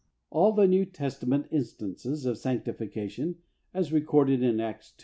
[0.31, 3.35] All the New Testament instances of sanctification,
[3.71, 4.99] as recorded in Acts ii.